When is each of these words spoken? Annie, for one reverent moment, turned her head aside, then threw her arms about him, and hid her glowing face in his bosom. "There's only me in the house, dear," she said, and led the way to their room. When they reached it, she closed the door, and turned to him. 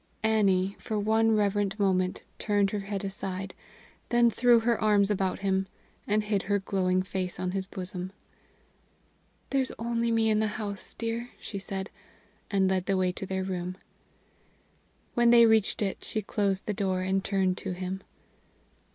Annie, 0.23 0.75
for 0.79 0.97
one 0.99 1.33
reverent 1.35 1.79
moment, 1.79 2.23
turned 2.39 2.71
her 2.71 2.79
head 2.79 3.05
aside, 3.05 3.53
then 4.09 4.31
threw 4.31 4.61
her 4.61 4.81
arms 4.81 5.11
about 5.11 5.41
him, 5.41 5.67
and 6.07 6.23
hid 6.23 6.41
her 6.41 6.57
glowing 6.57 7.03
face 7.03 7.37
in 7.37 7.51
his 7.51 7.67
bosom. 7.67 8.11
"There's 9.51 9.71
only 9.77 10.09
me 10.09 10.31
in 10.31 10.39
the 10.39 10.47
house, 10.57 10.95
dear," 10.95 11.29
she 11.39 11.59
said, 11.59 11.91
and 12.49 12.67
led 12.67 12.87
the 12.87 12.97
way 12.97 13.11
to 13.11 13.27
their 13.27 13.43
room. 13.43 13.77
When 15.13 15.29
they 15.29 15.45
reached 15.45 15.83
it, 15.83 16.03
she 16.03 16.23
closed 16.23 16.65
the 16.65 16.73
door, 16.73 17.01
and 17.03 17.23
turned 17.23 17.59
to 17.59 17.73
him. 17.73 18.01